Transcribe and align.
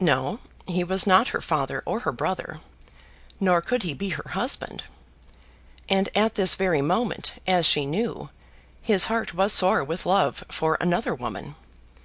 No! 0.00 0.40
He 0.66 0.82
was 0.82 1.06
not 1.06 1.28
her 1.28 1.40
father 1.40 1.80
or 1.86 2.00
her 2.00 2.10
brother; 2.10 2.58
nor 3.38 3.60
could 3.60 3.84
he 3.84 3.94
be 3.94 4.08
her 4.08 4.30
husband. 4.30 4.82
And 5.88 6.08
at 6.12 6.34
this 6.34 6.56
very 6.56 6.82
moment, 6.82 7.34
as 7.46 7.66
she 7.66 7.86
knew, 7.86 8.30
his 8.82 9.04
heart 9.04 9.32
was 9.32 9.52
sore 9.52 9.84
with 9.84 10.06
love 10.06 10.42
for 10.48 10.76
another 10.80 11.14
woman. 11.14 11.54